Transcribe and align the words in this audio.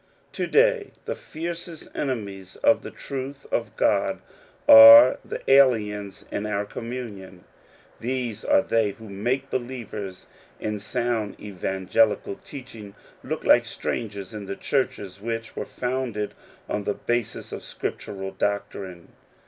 To 0.33 0.47
day, 0.47 0.93
the 1.05 1.13
fiercest 1.13 1.87
enemies 1.93 2.55
of 2.55 2.81
the 2.81 2.89
truth 2.89 3.45
of 3.53 3.75
God 3.77 4.19
are 4.67 5.19
the 5.23 5.47
aliens 5.47 6.25
in 6.31 6.47
our 6.47 6.65
communion. 6.65 7.43
These 7.99 8.43
are 8.43 8.63
they 8.63 8.93
who 8.93 9.07
make 9.07 9.51
believers 9.51 10.25
in 10.59 10.79
sound 10.79 11.39
evangelical 11.39 12.39
teaching 12.43 12.95
look 13.23 13.43
like 13.43 13.65
strangers 13.65 14.33
in 14.33 14.47
the 14.47 14.55
Churches 14.55 15.21
which 15.21 15.55
were 15.55 15.65
founded 15.65 16.33
on 16.67 16.85
the 16.85 16.95
basis 16.95 17.51
of 17.51 17.63
scriptural 17.63 18.31
doctrine. 18.31 19.09